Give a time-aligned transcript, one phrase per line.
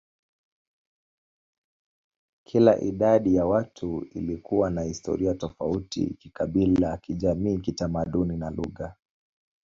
[2.43, 8.95] Kila idadi ya watu ilikuwa na historia tofauti kikabila, kijamii, kitamaduni, na lugha.